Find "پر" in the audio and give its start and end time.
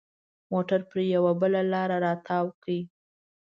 0.89-0.97